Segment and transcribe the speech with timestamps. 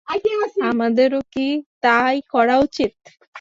[0.71, 1.47] আমাদেরও কী
[1.83, 2.93] তাই করা উচিত?